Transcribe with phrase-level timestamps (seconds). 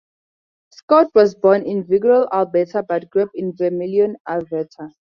[0.71, 4.89] Scott was born in Vegreville, Alberta, but grew up in Vermilion, Alberta.